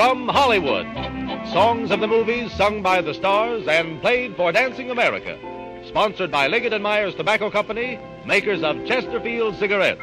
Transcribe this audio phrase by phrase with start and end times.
[0.00, 0.86] From Hollywood.
[1.52, 5.38] Songs of the movies sung by the stars and played for Dancing America.
[5.86, 10.00] Sponsored by Liggett and Myers Tobacco Company, makers of Chesterfield cigarettes.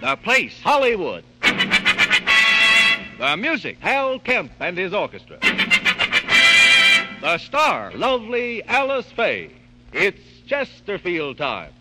[0.00, 0.62] The place.
[0.62, 1.24] Hollywood.
[3.18, 3.78] The music.
[3.80, 5.40] Hal Kemp and his orchestra.
[7.20, 7.90] The star.
[7.96, 9.50] Lovely Alice Faye.
[9.92, 11.72] It's Chesterfield time.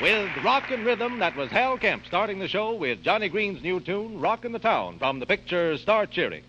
[0.00, 3.80] With rock and Rhythm, that was Hal Kemp starting the show with Johnny Green's new
[3.80, 6.44] tune, Rockin' the Town, from the picture Start Cheering.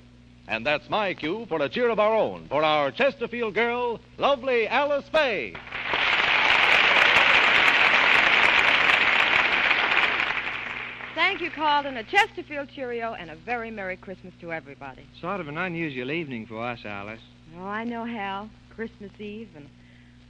[0.48, 4.68] And that's my cue for a cheer of our own for our Chesterfield girl, lovely
[4.68, 5.56] Alice Faye.
[11.16, 11.98] Thank you, Carlton.
[11.98, 15.02] A Chesterfield cheerio and a very Merry Christmas to everybody.
[15.20, 17.20] Sort of an unusual evening for us, Alice.
[17.58, 18.50] Oh, I know, Hal.
[18.76, 19.68] Christmas Eve and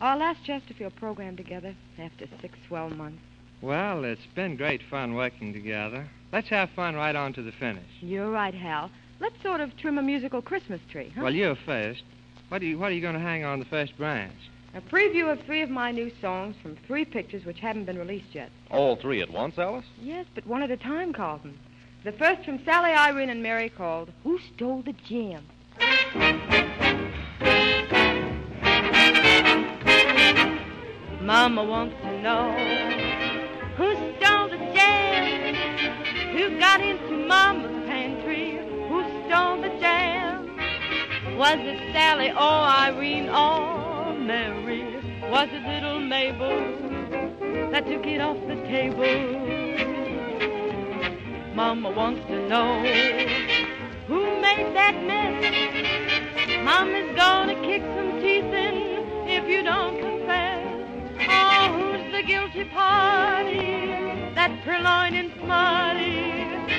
[0.02, 3.22] our last Chesterfield program together after six swell months.
[3.62, 6.08] Well, it's been great fun working together.
[6.32, 7.84] Let's have fun right on to the finish.
[8.00, 8.90] You're right, Hal.
[9.20, 11.24] Let's sort of trim a musical Christmas tree, huh?
[11.24, 12.04] Well, you're first.
[12.48, 14.34] What are you, what are you going to hang on the first branch?
[14.74, 18.34] A preview of three of my new songs from three pictures which haven't been released
[18.34, 18.52] yet.
[18.72, 19.86] All three at once, Alice?
[20.02, 21.58] Yes, but one at a time, Carlton.
[22.06, 25.44] The first from Sally, Irene, and Mary called Who Stole the Jam?
[31.50, 32.52] Mama wants to know
[33.76, 35.56] who stole the jam,
[36.38, 40.56] who got into Mama's pantry, who stole the jam.
[41.40, 45.02] Was it Sally or Irene or Mary?
[45.32, 46.60] Was it little Mabel
[47.72, 49.02] that took it off the table?
[51.56, 52.80] Mama wants to know
[54.06, 56.64] who made that mess.
[56.64, 60.19] Mama's gonna kick some teeth in if you don't
[62.30, 63.88] guilty party?
[64.36, 66.30] That purloining smarty.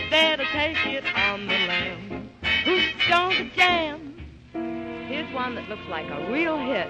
[0.08, 2.30] Better take it on the lam.
[2.64, 4.14] Who stole the jam?
[5.08, 6.88] Here's one that looks like a real hit.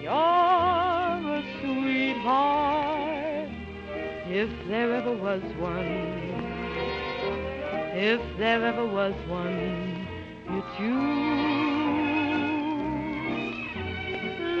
[0.00, 3.50] You're a sweetheart,
[4.28, 6.14] if there ever was one.
[7.98, 10.06] If there ever was one,
[10.48, 10.94] it's you.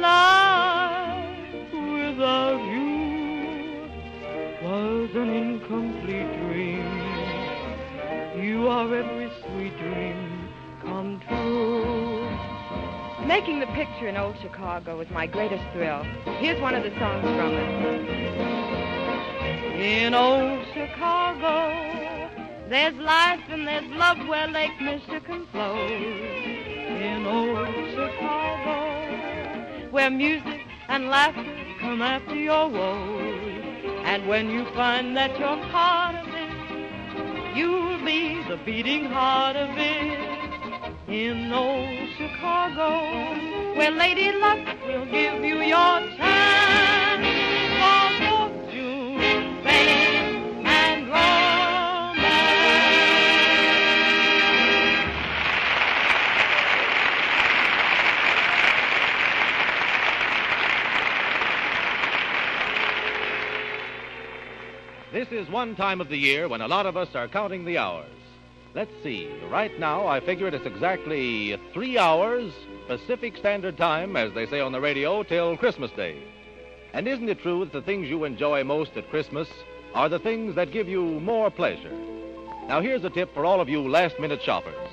[0.00, 0.35] Life
[5.06, 6.84] was an incomplete dream.
[8.42, 10.48] You are every sweet dream
[10.82, 12.28] come true.
[13.24, 16.02] Making the picture in old Chicago was my greatest thrill.
[16.38, 18.08] Here's one of the songs from it.
[19.80, 21.70] In old Chicago,
[22.68, 25.90] there's life and there's love where Lake Michigan flows.
[26.98, 28.80] In old Chicago,
[29.92, 31.44] where music and laughter
[31.80, 33.65] come after your woes.
[34.06, 36.56] And when you find that you're part of it,
[37.56, 43.00] You'll be the beating heart of it in old Chicago,
[43.78, 46.55] where Lady Luck will give you your time
[65.36, 68.10] is one time of the year when a lot of us are counting the hours.
[68.74, 69.28] Let's see.
[69.50, 72.52] Right now, I figure it's exactly three hours,
[72.88, 76.22] Pacific Standard Time, as they say on the radio, till Christmas Day.
[76.94, 79.48] And isn't it true that the things you enjoy most at Christmas
[79.94, 81.92] are the things that give you more pleasure?
[82.66, 84.88] Now, here's a tip for all of you last minute shoppers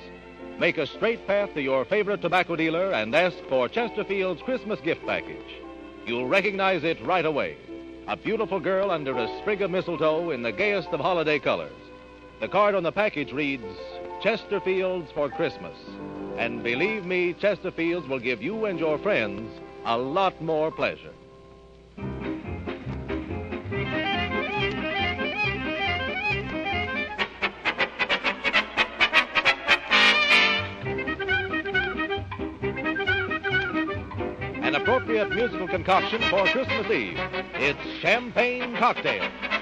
[0.59, 5.05] make a straight path to your favorite tobacco dealer and ask for Chesterfield's Christmas gift
[5.05, 5.61] package.
[6.05, 7.57] You'll recognize it right away.
[8.05, 11.71] A beautiful girl under a sprig of mistletoe in the gayest of holiday colors.
[12.41, 13.63] The card on the package reads
[14.21, 15.77] Chesterfields for Christmas.
[16.37, 19.49] And believe me, Chesterfields will give you and your friends
[19.85, 21.13] a lot more pleasure.
[35.43, 37.19] Musical concoction for Christmas Eve.
[37.55, 39.52] It's Champagne Cocktail.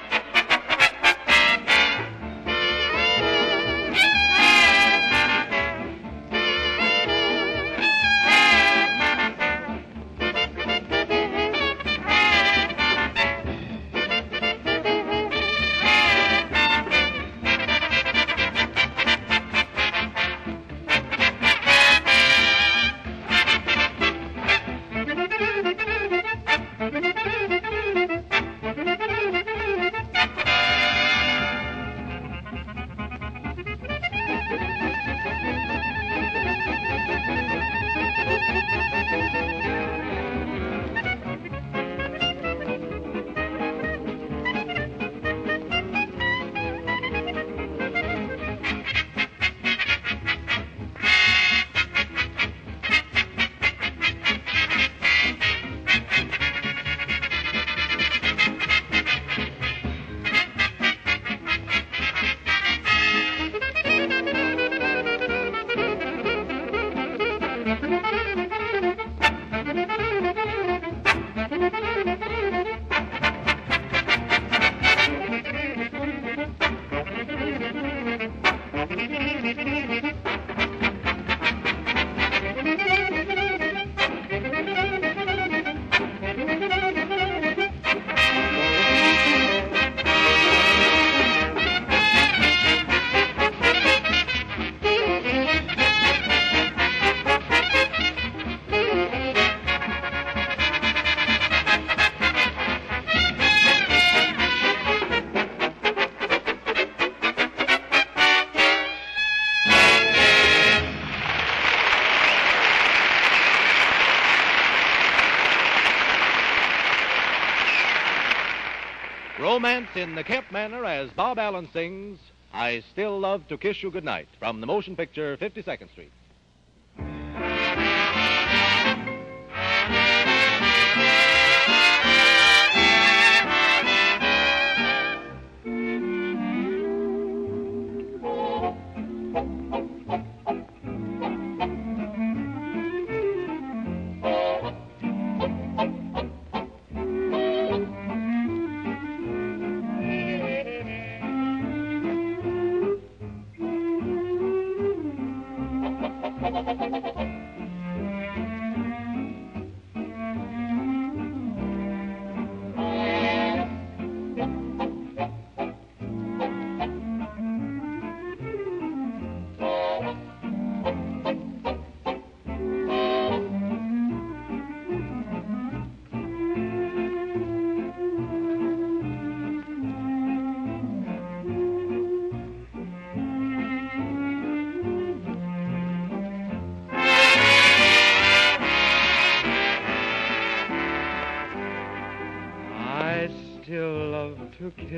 [120.02, 122.18] In the Kemp manner as Bob Allen sings,
[122.52, 126.12] I Still Love to Kiss You Goodnight from the motion picture 52nd Street.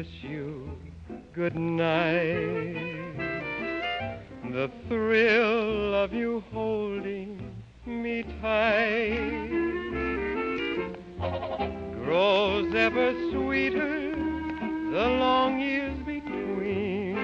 [0.04, 0.70] Kiss you
[1.34, 2.74] good night.
[4.52, 7.56] The thrill of you holding
[7.86, 9.50] me tight
[12.04, 14.16] grows ever sweeter
[14.92, 17.16] the long years between.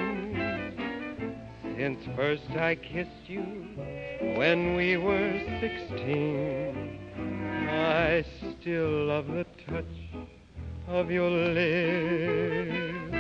[1.78, 3.44] since first I kissed you
[4.38, 6.98] when we were sixteen.
[7.70, 8.24] I
[8.62, 9.99] still love the touch
[10.90, 13.16] of your lips.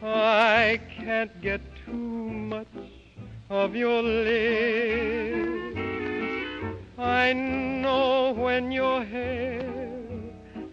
[0.00, 2.68] I can't get too much
[3.50, 5.80] of your lips.
[6.96, 9.68] I know when your hair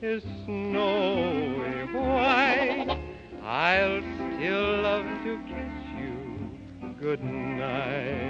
[0.01, 2.99] is snowy white,
[3.43, 4.01] I'll
[4.37, 8.29] still love to kiss you good night.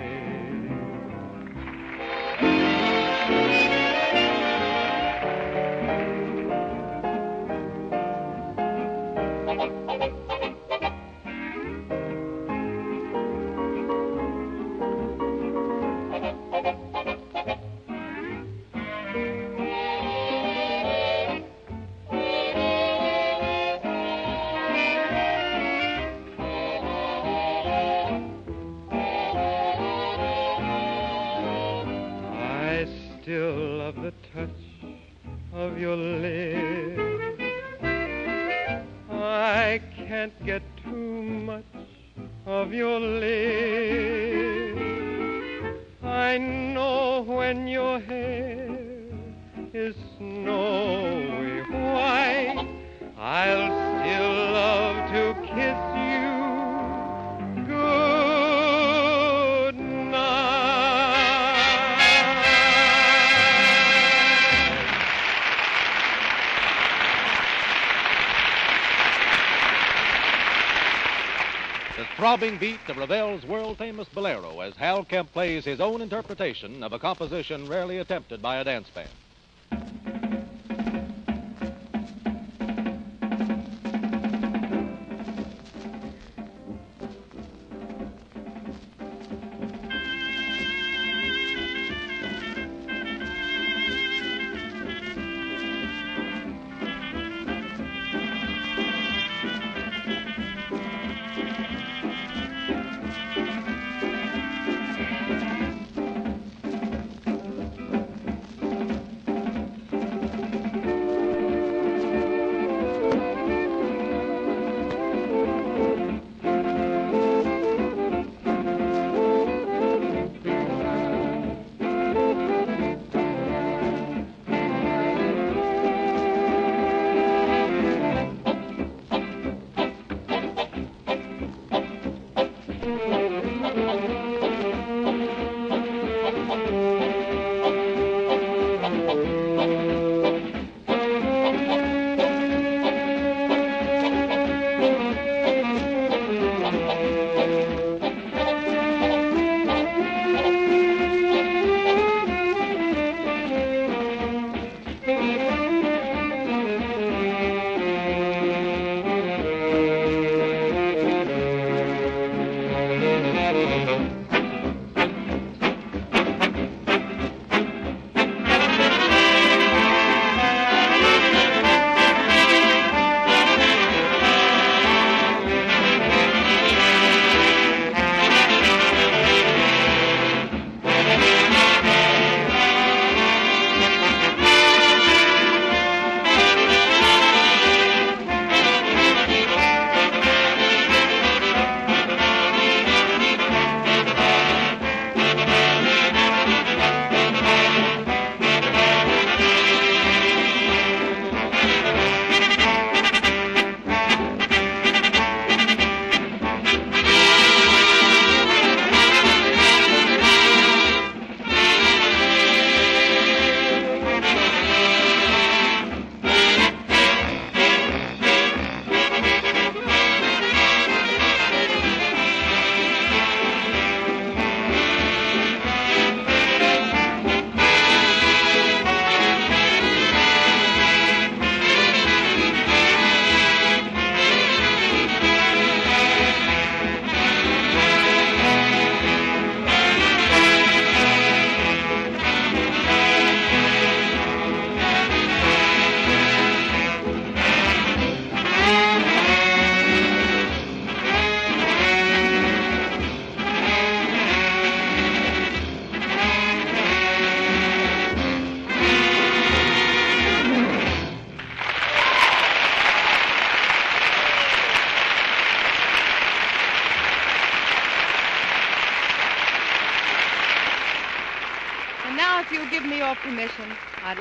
[72.19, 76.91] Throbbing beat of Ravel's world famous bolero as Hal Kemp plays his own interpretation of
[76.91, 79.07] a composition rarely attempted by a dance band.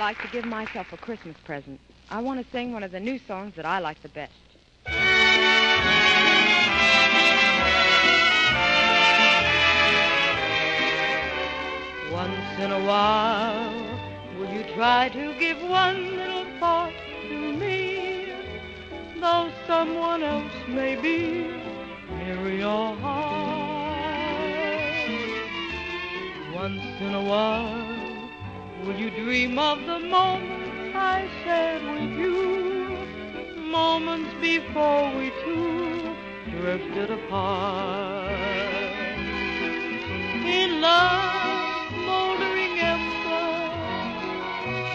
[0.08, 1.78] Like to give myself a Christmas present.
[2.08, 4.32] I want to sing one of the new songs that I like the best.
[12.10, 13.70] Once in a while,
[14.38, 16.94] will you try to give one little thought
[17.28, 18.32] to me?
[19.20, 21.52] Though someone else may be
[22.16, 23.36] near your heart.
[26.54, 27.97] Once in a while,
[28.84, 33.62] will you dream of the moments I shared with you?
[33.62, 36.14] Moments before we two
[36.50, 38.32] drifted apart.
[40.44, 43.50] In love, moldering ember,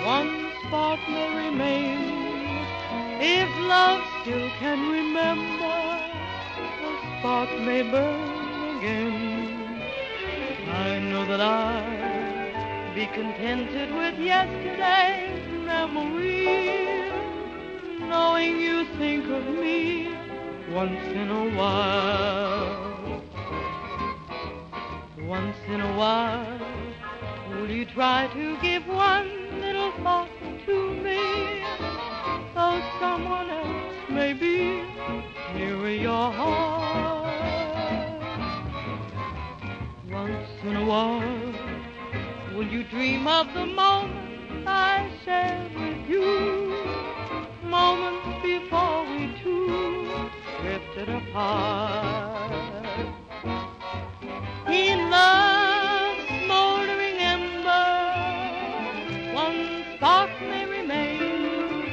[0.05, 1.99] one spark may remain.
[3.21, 5.77] If love still can remember,
[6.81, 9.81] the spark may burn again.
[10.69, 12.22] I know that I'll
[12.95, 17.09] be contented with yesterday's memory,
[18.01, 20.15] knowing you think of me
[20.71, 23.23] once in a while.
[25.21, 26.59] Once in a while,
[27.49, 30.29] will you try to give one little thought
[30.67, 31.63] to me?
[32.53, 34.83] Though someone else may be
[35.55, 37.33] near your heart.
[40.11, 41.72] Once in a while,
[42.55, 46.75] will you dream of the moment I shared with you?
[47.63, 50.29] Moments before we two
[50.61, 52.51] drifted apart.
[54.67, 57.89] In love's smoldering ember,
[59.33, 61.85] one spark may remain.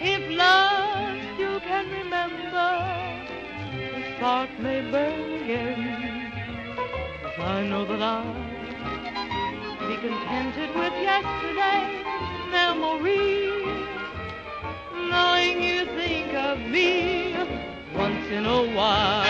[0.00, 2.70] If love still can remember,
[3.94, 6.32] the spark may burn again.
[7.38, 8.45] I know that I'll
[10.00, 12.04] contented with yesterday's
[12.50, 13.64] memory,
[15.08, 17.34] knowing you think of me
[17.94, 19.24] once in a while.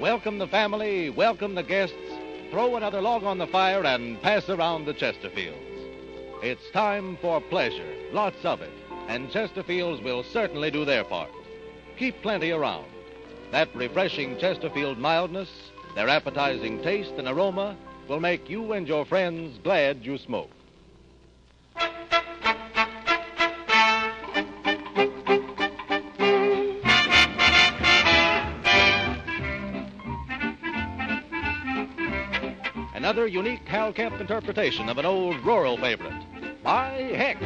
[0.00, 1.94] Welcome the family, welcome the guests.
[2.50, 5.65] Throw another log on the fire and pass around the Chesterfields.
[6.48, 8.70] It's time for pleasure, lots of it,
[9.08, 11.32] and Chesterfields will certainly do their part.
[11.98, 12.86] Keep plenty around.
[13.50, 15.48] That refreshing Chesterfield mildness,
[15.96, 20.52] their appetizing taste and aroma will make you and your friends glad you smoke.
[33.06, 36.24] Another unique Hal Kemp interpretation of an old rural favorite.
[36.64, 37.40] By heck!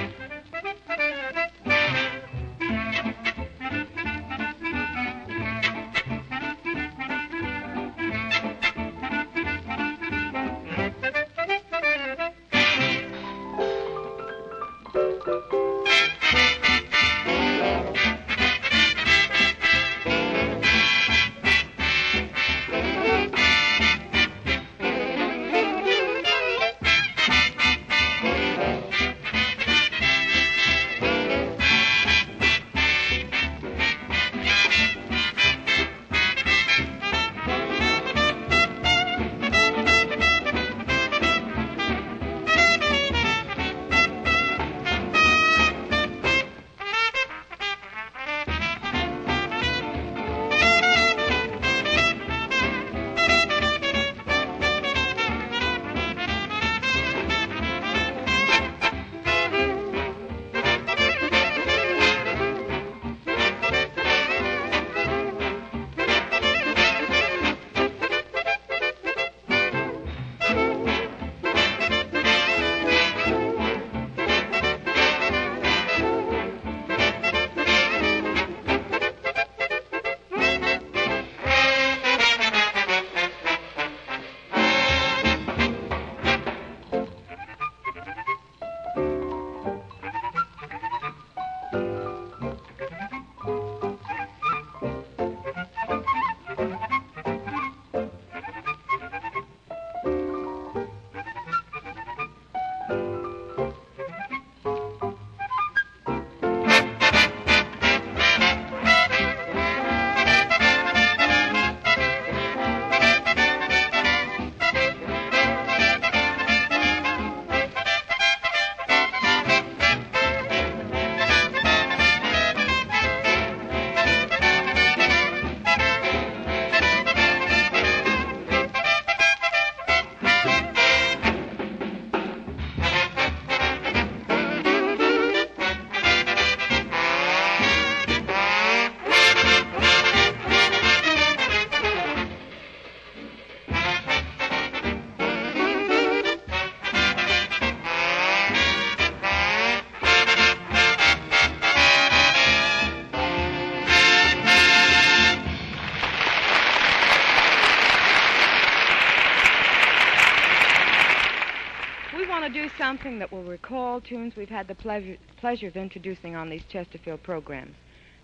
[163.00, 167.22] Something that will recall tunes we've had the pleasure, pleasure of introducing on these Chesterfield
[167.22, 167.74] programs.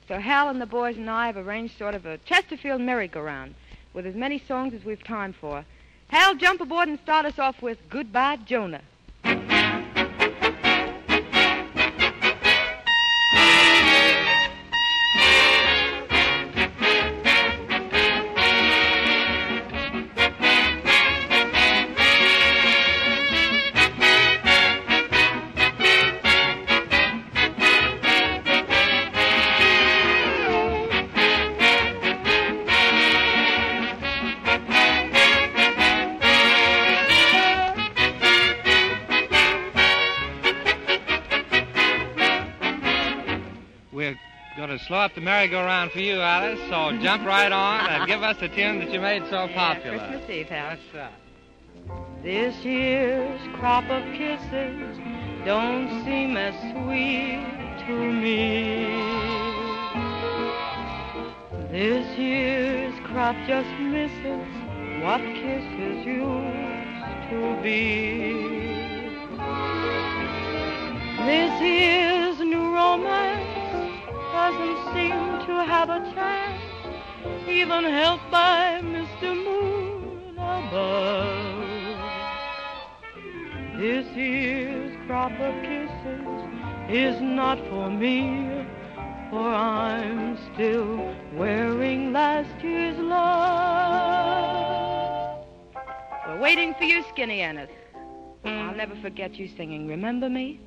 [0.07, 3.55] So Hal and the boys and I have arranged sort of a Chesterfield merry-go-round
[3.95, 5.65] with as many songs as we've time for.
[6.09, 8.83] Hal, jump aboard and start us off with Goodbye, Jonah.
[45.07, 48.81] Up the merry-go-round for you, Alice, so jump right on and give us the tune
[48.81, 49.99] that you made so popular.
[49.99, 50.71] Christmas Eve, Hal.
[50.71, 52.25] That's right.
[52.25, 54.99] This year's crop of kisses
[55.45, 57.47] don't seem as sweet
[57.87, 58.97] to me.
[61.71, 64.49] This year's crop just misses
[65.05, 68.33] what kisses used to be.
[71.25, 73.56] This year's new romance
[74.37, 76.63] doesn't seem to have a chance,
[77.49, 79.35] even helped by Mr.
[79.35, 81.65] Moon above.
[83.81, 86.29] This year's crop of kisses
[86.91, 88.67] is not for me,
[89.31, 93.87] for I'm still wearing last year's love.
[96.27, 97.71] We're waiting for you, Skinny Ennis.
[98.45, 100.61] I'll never forget you singing Remember Me?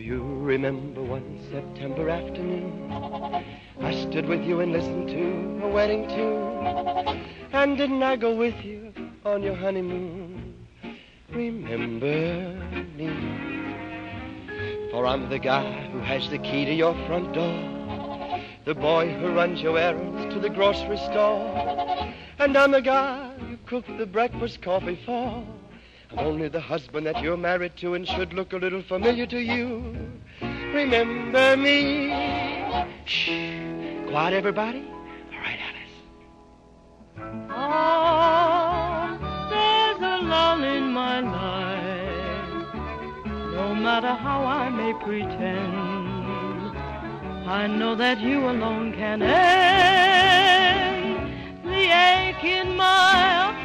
[0.00, 2.90] Do you remember one September afternoon?
[3.82, 7.22] I stood with you and listened to a wedding tune.
[7.52, 8.94] And didn't I go with you
[9.26, 10.54] on your honeymoon?
[11.28, 12.48] Remember
[12.96, 13.10] me.
[14.90, 18.40] For I'm the guy who has the key to your front door.
[18.64, 21.46] The boy who runs your errands to the grocery store.
[22.38, 25.44] And I'm the guy you cook the breakfast coffee for.
[26.12, 29.38] I'm only the husband that you're married to and should look a little familiar to
[29.38, 29.96] you.
[30.40, 32.10] Remember me.
[33.04, 33.30] Shh.
[34.08, 34.84] Quiet, everybody.
[34.88, 35.94] All right, Alice.
[37.50, 39.18] Oh,
[39.50, 42.74] there's a lull in my life.
[43.54, 46.76] No matter how I may pretend,
[47.48, 49.30] I know that you alone can end
[51.64, 53.59] the ache in my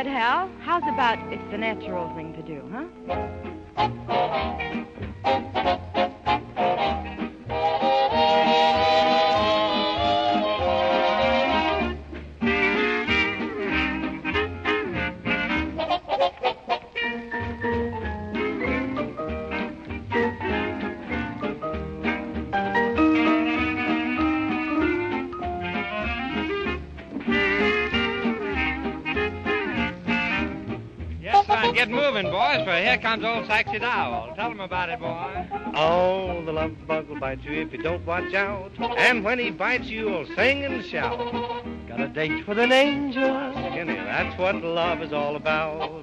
[0.00, 0.50] ahead, Hal.
[0.60, 2.86] How's about it's the natural thing to do, huh?
[32.90, 34.34] Here comes old Saxie Dowell.
[34.34, 35.46] Tell them about it, boy.
[35.76, 38.72] Oh, the love bug will bite you if you don't watch out.
[38.98, 41.16] And when he bites you, he'll sing and shout.
[41.86, 43.52] Got a date with an angel.
[43.52, 46.02] Skinny, that's what love is all about.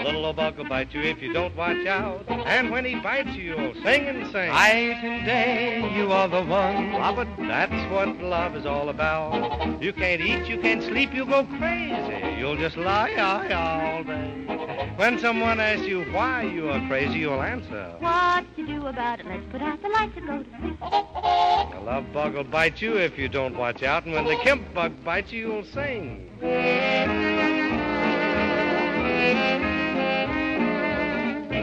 [0.00, 2.24] The little old bug will bite you if you don't watch out.
[2.30, 4.48] And when he bites you, you'll sing and sing.
[4.48, 6.92] Night and day, you are the one.
[6.94, 9.82] Love it, that's what love is all about.
[9.82, 12.38] You can't eat, you can't sleep, you'll go crazy.
[12.38, 14.94] You'll just lie, lie all day.
[14.96, 17.94] When someone asks you why you are crazy, you'll answer.
[17.98, 19.26] What to do about it?
[19.26, 20.80] Let's put out the lights and go to sleep.
[20.80, 24.72] The love bug will bite you if you don't watch out, and when the Kemp
[24.72, 26.30] bug bites you, you'll sing.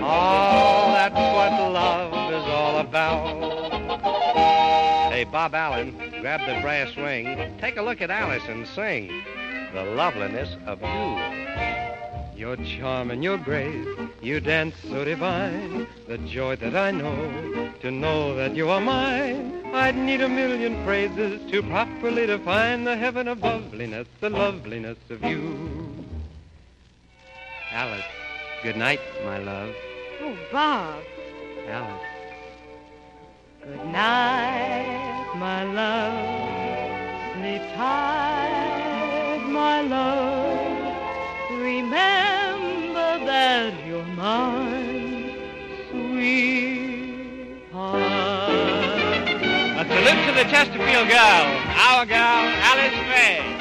[0.10, 3.92] Oh, that's what love is all about.
[5.12, 7.58] Hey, Bob Allen, grab the brass ring.
[7.60, 9.12] Take a look at Alice and sing
[9.74, 11.20] the loveliness of you.
[12.40, 13.86] Your charm and your grace,
[14.22, 15.86] you dance so divine.
[16.08, 19.62] The joy that I know, to know that you are mine.
[19.74, 25.22] I'd need a million phrases to properly define the heaven of loveliness, the loveliness of
[25.26, 25.60] you.
[27.72, 28.06] Alice,
[28.64, 29.76] good night, my love.
[30.20, 31.04] Oh, Bob.
[31.68, 32.02] Alice.
[33.62, 36.14] Good night, my love.
[37.36, 40.58] Sleep tight, my love.
[41.52, 45.36] Remember that you're mine,
[45.92, 46.42] sweetheart.
[49.78, 51.46] A salute to the Chesterfield girl,
[51.78, 53.57] our girl, Alice Faye.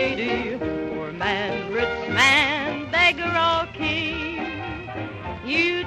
[0.00, 0.56] Indeedy.
[0.58, 4.88] Poor man, rich man, beggar or king.
[5.44, 5.79] You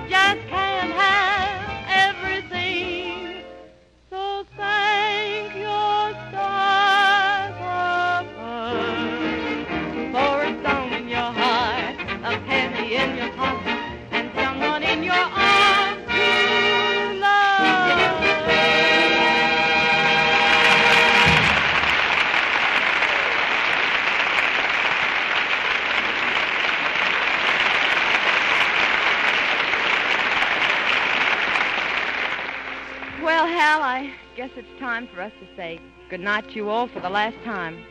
[34.84, 37.82] time for us to say goodnight to you all for the last time.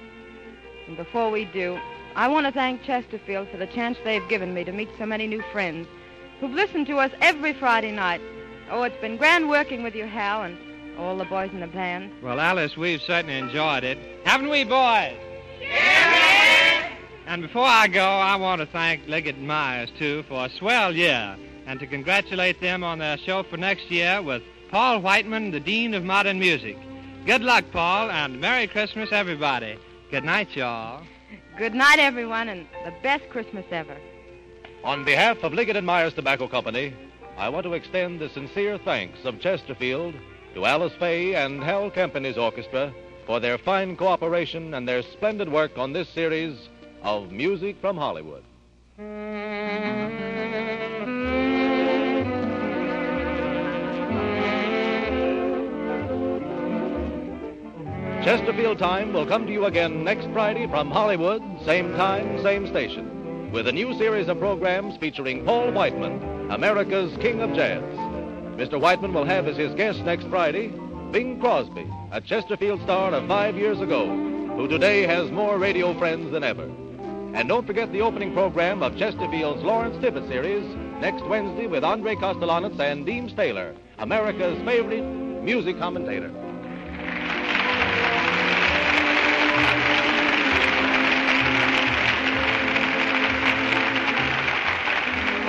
[0.87, 1.81] And before we do,
[2.15, 5.27] I want to thank Chesterfield for the chance they've given me to meet so many
[5.27, 5.89] new friends
[6.39, 8.21] who've listened to us every Friday night.
[8.71, 10.59] Oh, it's been grand working with you, Hal, and
[10.99, 12.13] all the boys in the band.
[12.23, 13.97] Well, Alice, we've certainly enjoyed it.
[14.27, 15.17] Haven't we, boys?
[17.27, 20.95] And before I go, I want to thank Liggett and Myers, too, for a swell
[20.95, 25.61] year, and to congratulate them on their show for next year with Paul Whiteman, the
[25.61, 26.79] Dean of Modern Music.
[27.27, 29.77] Good luck, Paul, and Merry Christmas, everybody.
[30.11, 31.03] Good night, y'all.
[31.59, 33.95] Good night, everyone, and the best Christmas ever.
[34.83, 36.95] On behalf of Liggett and Myers Tobacco Company,
[37.37, 40.15] I want to extend the sincere thanks of Chesterfield
[40.55, 42.95] to Alice Faye and Hal Kemp and his orchestra
[43.27, 46.71] for their fine cooperation and their splendid work on this series
[47.03, 48.43] of Music from Hollywood.
[58.25, 63.51] Chesterfield Time will come to you again next Friday from Hollywood, same time, same station,
[63.51, 67.83] with a new series of programs featuring Paul Whiteman, America's King of Jazz.
[67.83, 68.81] Mr.
[68.81, 70.69] Whiteman will have as his guest next Friday
[71.11, 74.07] Bing Crosby, a Chesterfield star of five years ago,
[74.55, 76.71] who today has more radio friends than ever.
[77.35, 80.65] And don't forget the opening program of Chesterfield's Lawrence Tibbett series
[81.01, 85.03] next Wednesday with Andre Kostelanetz and Deems Taylor, America's favorite
[85.43, 86.33] music commentator.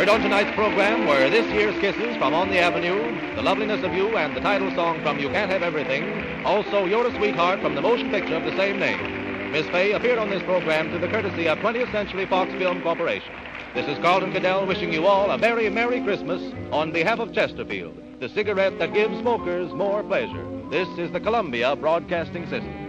[0.04, 3.94] Heard on tonight's program were this year's Kisses from On the Avenue, The Loveliness of
[3.94, 6.44] You, and the title song from You Can't Have Everything.
[6.44, 9.54] Also, You're a Sweetheart from the motion picture of the same name.
[9.54, 13.34] Miss Faye appeared on this program through the courtesy of 20th Century Fox Film Corporation.
[13.76, 17.98] This is Carlton KaDell wishing you all a very Merry Christmas on behalf of Chesterfield,
[18.20, 20.46] the cigarette that gives smokers more pleasure.
[20.70, 22.83] This is the Columbia Broadcasting System.